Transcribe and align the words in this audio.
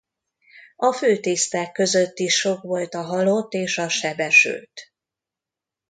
A 0.75 0.91
főtisztek 0.91 1.71
között 1.71 2.17
is 2.17 2.33
sok 2.35 2.61
volt 2.61 2.93
a 2.93 3.01
halott 3.01 3.53
és 3.53 3.77
a 3.77 3.87
sebesült. 3.89 4.81